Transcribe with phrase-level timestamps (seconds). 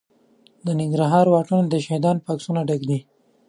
[0.65, 2.99] د ننګرهار واټونه د شهیدانو په عکسونو ډک دي.